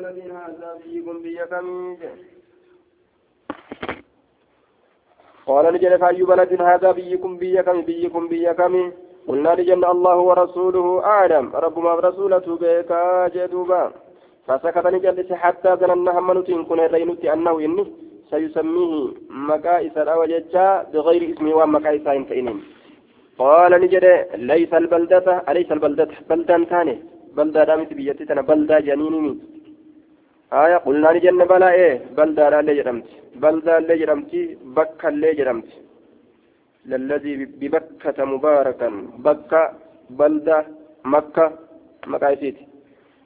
[0.00, 1.96] الذين هذا فيكم بيكم
[5.46, 8.74] قال نجد فأي بلد هذا بيكم بيكم بيكم بيكم
[9.28, 11.46] قلنا لجن الله ورسوله أعلم.
[11.64, 12.90] ربما ورسولته بك
[13.34, 13.82] جدوبا.
[14.46, 17.84] فسكت نجلس حتى ظننا هم نتين كن الرينوتي أنه إني
[18.30, 18.92] سيسميه
[19.50, 22.58] مكائس الأوججا بغير اسمه ومكائس إنتئنين
[23.38, 24.04] قال نجد
[24.50, 26.98] ليس البلدة أليس البلدة؟ بلدة ثانية.
[27.36, 29.32] بلدة دامت بيتتنا بلدة جنيني
[30.52, 33.04] آية قلنا نجن بلا إيه؟ بلدة اللي جرمت.
[33.34, 34.32] بلدة اللي جرمت
[34.76, 35.70] بكة اللي جرمت.
[36.86, 38.88] للذي ببكة مباركا.
[39.18, 39.72] بكة
[40.10, 40.66] بلدة
[41.04, 41.52] مكة.
[42.06, 42.56] مكايسيت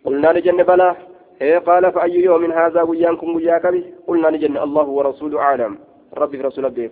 [0.05, 0.97] قلنا نجن بلا.
[1.43, 5.79] إيه قال فأي يوم هذا ويانكم وياك به؟ قلنا نجن الله ورسوله أعلم.
[6.17, 6.91] ربي رسول بك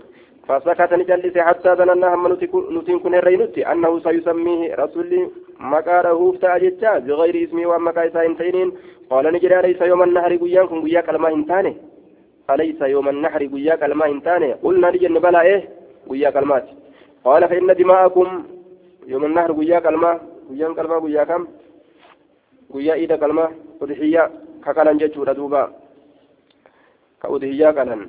[0.48, 2.33] فسكت نجلس حتى ظننا هم
[2.78, 5.30] نتين كن الرينوتي أنه سيسميه رسولي
[5.62, 8.73] مكاره فتاجتا بغير اسمه ومكا إسائن تينين.
[9.11, 11.77] قال نجري أليس يوم النهر قيانكم قياك الماء انتاني
[12.51, 15.69] أليس يوم النحر قياك الماء انتاني قلنا نجن بلا إيه؟
[16.11, 16.75] قياك الماء
[17.25, 18.28] قال فإن دماءكم
[19.06, 20.17] يوم النهر قياك الماء
[20.51, 21.47] قيانك الماء قياكم
[22.75, 24.31] قيا إيدك الماء أضحية
[24.64, 25.62] ككلن جتشو دوبا.
[27.23, 28.01] كأضحية كلن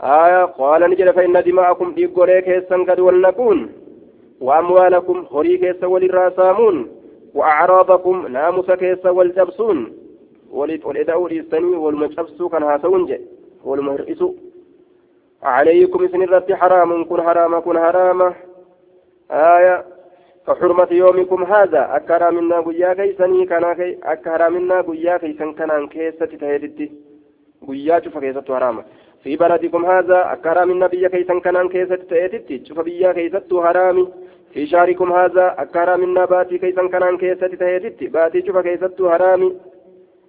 [0.00, 3.58] آية قال نجد فإن دماءكم ديقوري كيسا قد ولنكون
[4.46, 6.76] وأموالكم هري كيسا وللراسامون
[7.34, 9.78] وأعراضكم ناموس كيسا والجبسون.
[10.52, 13.20] ولدعوا ليستني والمجبسو كان هاسون جي
[13.64, 14.28] والمهرئسو
[15.42, 18.34] عليكم إسن الرد حرام كن حرام كن حرام.
[19.30, 19.84] آية
[20.46, 26.26] كحرمة يومكم هذا أكرا منا قيا كيسني كان كي أكرا منا قيا كيسن كان كيسة
[26.40, 26.92] تهيدتي.
[27.68, 28.82] قيا شوف كيسة حرامة
[29.22, 34.08] في بلدكم هذا أكرا من نبي كيسا كان كيسة تأتي شوف بيا كيسة حرامي.
[34.52, 39.50] في شاركم هذا أكرا من نباتي كيسا كان كيسة تأتي باتي شوف كيسة حرامي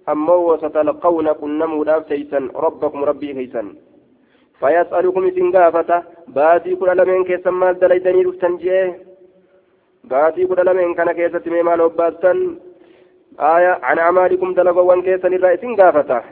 [0.08, 3.62] أما وستلقون كنم وداب كيسا ربكم ربي كيسا
[4.60, 8.98] فيسألكم إسن غافة باتي كل لمن كيسا ما دليدني رفتنجيه
[10.04, 12.38] باتي كل لمن كان كيسة ميما لباستن
[13.40, 16.22] آية عن أعمالكم دلقوا كيسا لرئيس غافة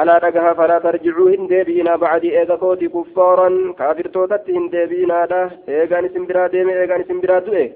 [0.00, 6.46] ألا نجها فلا ترجعوا هندبينا بعد إذا كوت كفارا كافر توتت هندبينا لا إيغان سمبرا
[6.46, 7.66] ديم إيغان سمبرا دوئ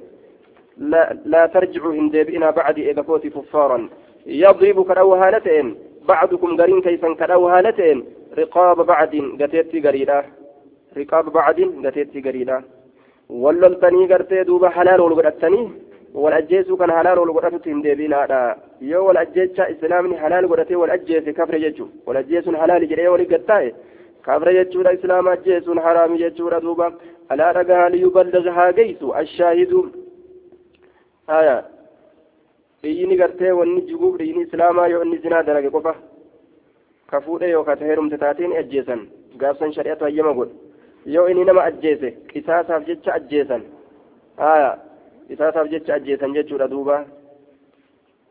[0.79, 1.03] لا,
[1.33, 3.79] لا ترجعوا هندبينا بعد إذا كوت كفارا
[4.27, 5.67] يضرب كروهانتين
[6.09, 7.99] بعضكم قرين كيفا كروهانتين
[8.39, 10.19] رقاب بعد قتيت قريدا
[10.99, 12.59] رقاب بعد قتيت قريدا
[13.29, 15.63] وللتني قرتي دوب حلال ولقرتني
[16.15, 17.19] والأجيسو كان حلال
[18.83, 23.73] والقرأة تندبين هذا يو والأجيسا إسلامني حلال قرأته والأجيس كفر يجو والأجيس حلال جريه ولقتاه
[24.25, 26.95] كفر يجو الإسلام أجيس حرام يجو دوبا
[27.33, 29.91] ألا رقها ليبلغها قيس الشاهد
[31.31, 31.65] آية
[32.83, 35.95] dhiyyini gartee wanni jiguuf dhiyyini islaamaa yoo inni zinaa dalage qofa
[37.11, 39.01] ka fuudhe yookaan heerumte taateen ajjeesan
[39.37, 40.55] gaafsan shari'atu hayyama godhe
[41.07, 43.63] yoo inni nama ajjeese qisaasaaf jecha ajjeesan
[44.39, 44.79] aayaa
[45.29, 47.05] isaasaaf jecha ajjeesan jechuudha duuba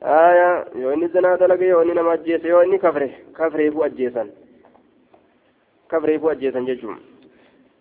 [0.01, 4.29] yoo inni zinaa dalage yoo inni nama ajjeese yoo inni kafre kafreefuu ajjeesan.
[5.87, 6.97] Kafreefuu ajjeesan jechuun.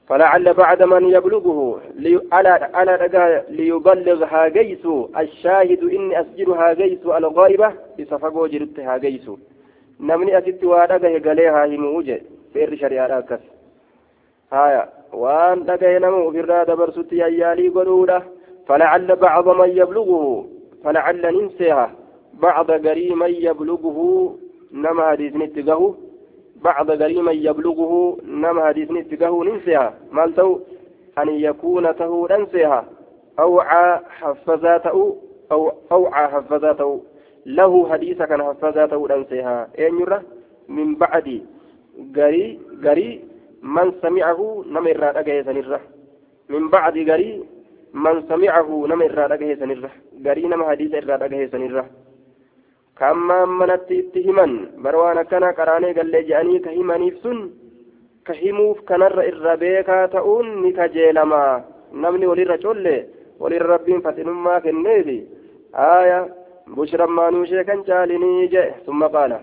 [0.09, 2.16] فلعل بعد من يبلغه لي...
[2.16, 4.87] ألا ألا ليبلغها جيس
[5.19, 9.31] الشاهد إني أسجلها جيس الغائبة بصفقو جرتها جيس
[10.00, 12.22] نمني أسدت وادقه قليها هموجه
[12.53, 13.41] في شريعة أكس
[14.53, 18.22] هايا وان دقه نمو في الرادة برسوتي أيالي قلوله
[18.69, 20.47] فلعل بعض من يبلغه
[20.84, 21.91] فلعل ننسيها
[22.42, 24.34] بعض قريما يبلغه
[24.72, 25.94] نما حديث نتقه.
[26.56, 29.94] بعض قريما يبلغه نما حديث نتقه ننسيها.
[30.12, 30.60] مالتو
[31.19, 32.84] أن يكون ته ننسيها.
[33.38, 35.16] أوعى حفظاته
[35.52, 37.00] أو أوعى حفظاته
[37.47, 39.68] له حديث كان حفظاته ننسيها.
[39.78, 40.20] أين يرى
[40.68, 41.41] من بعد
[42.16, 43.24] قري قري
[43.62, 45.80] من سمعه نمر رأى
[46.48, 47.44] من بعد قري
[47.94, 49.91] من سمعه نما إرى رقه سنرة
[50.26, 50.94] قري نما حديث
[53.03, 57.51] إرى رقه سنرة كما منت اتهما بروانا كان قراني قال لي جاني كهمانيف سن
[58.27, 63.04] كهموف كنر إرى بيكا تؤون نكجيلما نمني ولي رجل
[63.41, 65.27] ولي ربين فتنما كالنيبي
[65.75, 66.34] آية
[66.66, 69.41] بشرا ما نوشي كان جالني جاء ثم قال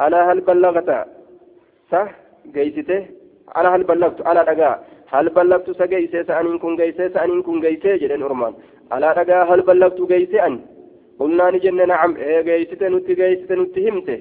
[0.00, 1.06] ألا هل بلغت
[1.92, 2.10] صح
[2.54, 3.06] جيسته
[3.58, 8.24] ألا هل بلغت ألا رقا هل بلغت سجيسة سأنين كن جيسة سأنين كن جيسة جدًا
[8.24, 8.54] أرمان
[8.92, 10.60] ألا رجع هل بلغت جيسة أن
[11.20, 14.20] قلنا نجن نعم إيه جيسة نت جيسة نت همته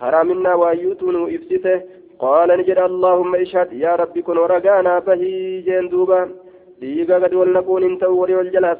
[0.00, 1.80] حرامنا وأيوتون إفسته
[2.18, 6.20] قال نجد اللهم اشهد يا ربي كن ورقانا بهي جندوبا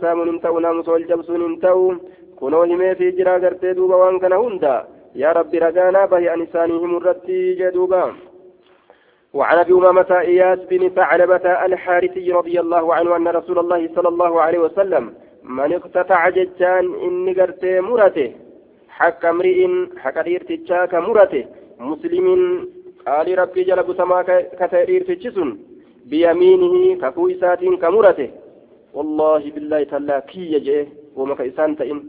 [0.00, 1.84] saamuun hin ta'u naamusa wal cabsuun hin ta'u
[2.38, 4.72] kunoo himee fi jiraa gartee duuba waan kana hunda
[5.14, 8.02] yaa rabbi ragaanaa bahi an isaanii himurratti jee duuba
[9.34, 14.40] وعن ابي امامه اياس بن ثعلبه الحارثي رضي الله عنه ان رسول الله صلى الله
[14.40, 18.31] عليه وسلم من اقتطع ججان اني قرتي مرته
[18.89, 19.59] حق امرئ
[19.97, 21.45] حق ديرتشاك مرته
[21.79, 22.27] مسلم
[23.07, 24.21] قال ربي جل بسما
[24.59, 25.49] كتير تجسن
[26.09, 28.29] بيمينه كفو إسات كمرته
[28.93, 30.85] والله بالله تعالى كي يجئ
[31.15, 31.99] وما كإسان تئن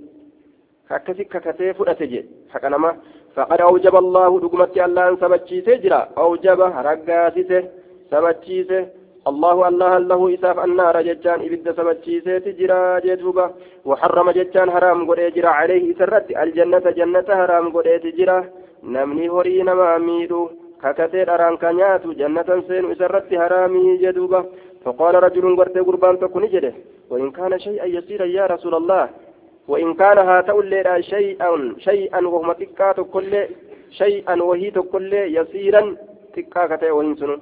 [0.91, 2.91] ككسك ككتي فرأتجئ حق نما
[3.35, 7.63] فقد أوجب الله دقمت الله أن سبتشيسه جرا أوجب رقاسسه
[8.11, 8.87] سبتشيسه
[9.28, 13.46] الله الله له إساف النار ججان إبد سبتشيسه تجرا جدوبا
[13.86, 18.38] وحرم ججان حرام قد جرا عليه سرت الجنة جنة حرام قد تجرا.
[18.84, 20.50] نمني هري نما ميدو.
[20.82, 22.12] ككتير أران كنياتو.
[22.20, 24.42] جنة سين إسرت حرامي جدوبا
[24.84, 26.74] فقال رجل قرت قربان تكون جده.
[27.10, 29.10] وإن كان شيئا يسيرا يا رسول الله.
[29.68, 31.76] وإن كان هاتو الليلة شيئا.
[31.88, 33.34] شيئا وهم تكات كل
[34.02, 35.84] شيئا وهي كل يسيرا.
[36.36, 37.40] تكاكة وهي سنون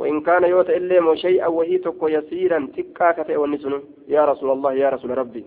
[0.00, 2.58] وإن كان يوت إليم شيئا وهي تكو يسيرا
[3.40, 5.42] وهي سنون يا رسول الله يا رسول ربي.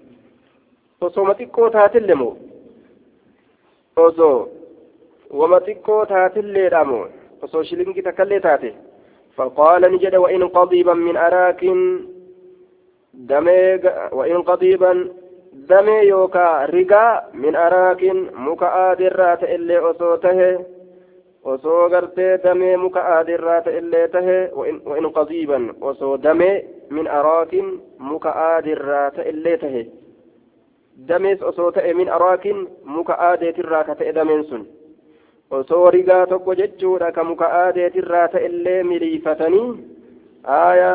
[1.02, 2.30] وصوم تكو تاتلمو
[3.96, 4.50] osoo
[5.40, 7.00] wama xiqqoo taatilleedhaamo
[7.44, 8.72] osoo shilingi takkallee taate
[9.38, 11.62] فقال نجد وإن قضيبا من أراك
[13.14, 13.80] دمي
[14.12, 15.10] وإن قضيبا
[15.54, 18.04] دمي يوكا رقا من أراك
[18.34, 20.66] مكا آدرات إلي أصوته.
[21.44, 26.54] Osoo gartee damee muka aadirraa ta'ellee tahe wa'in qadiiban osoo damee
[26.90, 29.82] min araakin muka aadirraa ta'ellee tahe
[31.08, 34.68] damees osoo ta'e min araakin muka aadeetirraa ka ta'e dameen sun
[35.52, 39.68] osoo rigaa tokko jechuudha ka muka aadeetirraa ta'ellee miliifatanii
[40.60, 40.92] aaya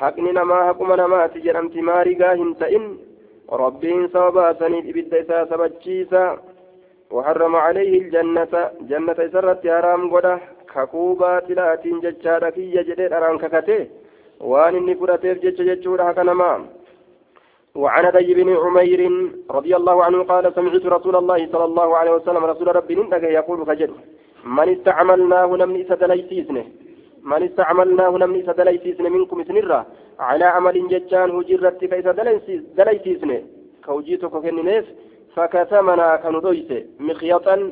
[0.00, 2.86] haqni namaa haquma namaati jedhamti maa rigaa hin ta'in
[3.62, 6.22] rabbiin sababa saniif ibidda isaa sabachiisa
[7.10, 8.54] وحرم عليه الجنة.
[8.90, 10.38] جنة سرت حرام قده
[10.74, 13.86] ككوبا تلاتين ججارة كي يجدد أران ككته
[14.40, 16.50] وان إني فرتيف جج ججورة هكنما
[17.82, 19.00] وعن أبي بن عمير
[19.50, 23.58] رضي الله عنه قال سمعت رسول الله صلى الله عليه وسلم رسول ربي نندك يقول
[23.66, 23.90] فجد
[24.56, 26.64] من استعملناه نمني سدليسيسنه
[27.30, 29.80] من استعملناه نمني سدليسيسنه منكم سنرة
[30.28, 32.06] على عمل ججان هجرت كيس
[32.78, 33.38] دليسيسنه
[33.86, 34.86] كوجيتك كننيف
[35.36, 37.70] فكتمنا كندويس مخيطا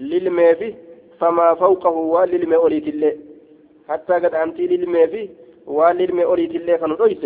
[0.00, 0.74] للميفي
[1.20, 3.16] فما فوقه وللمي أوليت الله
[3.88, 5.28] حتى قد أنتي للميفي
[5.66, 7.18] وللمي أوليت الله كندويس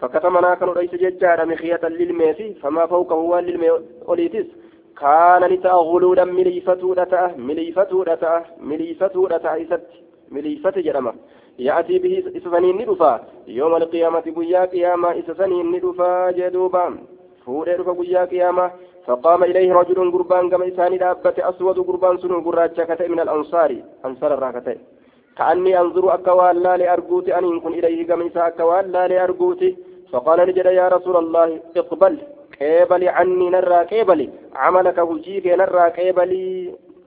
[0.00, 3.70] فكتمنا كندويس ججارا مخيطا للميفي فما فوقه وللمي
[4.08, 4.46] أوليتس.
[5.00, 9.80] كان نتاء غلولا مليفتو لتأه مليفتو لتأه مليفتو لتأه
[10.30, 11.14] مليفت جرمة.
[11.58, 13.12] يأتي به إسفنين ندفا.
[13.46, 16.98] يوم القيامة بيا قيامة إسفنين ندفا جدوبا.
[17.46, 18.70] فوري رفا بيا قيامة
[19.06, 23.70] فقام إليه رجل قربان كما إساني دابة أسود قربان سنو قراجة كتئ من الأنصار.
[24.04, 24.78] أنصار الراكتئ.
[25.36, 29.76] كأني أنظر أكوان لا لأرجوتي أن يكون إليه كما إسا أكوان لا لأرجوتي
[30.12, 32.18] فقال نجد يا رسول الله اقبل.
[32.60, 34.20] قبل عني نرى قبل
[34.54, 36.32] عملك وجيك نرى قبل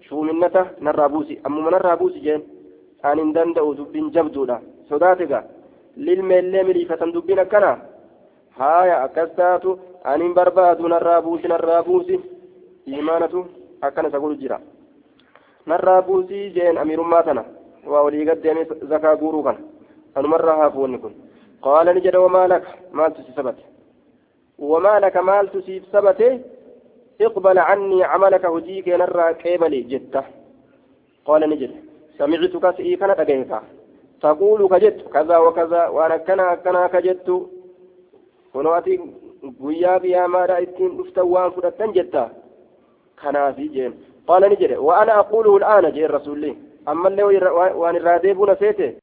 [0.01, 1.35] شو منته نرى بوسي.
[1.45, 2.41] أما نرى بوسي جين؟
[3.05, 4.57] أن دندأ دبين جبدولا.
[4.89, 5.33] صداتك.
[5.97, 7.73] للميل مليفة دبين كنا.
[8.59, 9.77] هايا أكستاتو.
[10.06, 12.20] أن برباد نرى بوسي نرى بوسي
[12.88, 13.34] إيمانة
[13.84, 14.58] أكنا تقول جرا
[15.67, 17.44] نرى بوسي جين أمير ماتنا
[17.86, 18.46] وولي قد
[18.82, 19.55] زكاة قروقا
[20.17, 21.12] أنا مرة هافون كن
[21.62, 23.58] قال نجد وما لك ما تسبت
[24.58, 26.41] وما لك مال تسيب سبته
[27.20, 30.22] اقبل عني عملك هديك نرى كيبلي جدة
[31.24, 31.72] قال نجد
[32.19, 33.60] سمعتك سئيكنا أجيتا
[34.22, 37.29] تقول كجدت كذا وكذا وأنا كنا كنا كجدت
[38.55, 39.01] ونواتي
[39.61, 42.30] guyyaa qiyaamaadha ittiin dhuftan waan fudhattan jetta
[43.21, 43.94] kanaafi jeen
[44.27, 46.51] qaala ni jedhe wa ana aquuluhu al'aana jeen rasulli
[46.85, 47.42] ammallee
[47.81, 48.97] waan irraa deebuuna seete